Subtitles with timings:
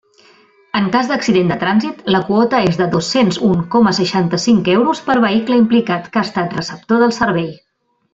[0.77, 5.19] En cas d'accident de trànsit, la quota és de dos-cents un coma seixanta-cinc euros per
[5.27, 7.47] vehicle implicat que ha estat receptor del servei.